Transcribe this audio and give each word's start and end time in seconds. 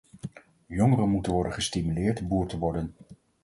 Jongeren 0.67 1.09
moeten 1.09 1.31
worden 1.33 1.53
gestimuleerd 1.53 2.27
boer 2.27 2.47
te 2.47 2.57
worden. 2.57 2.95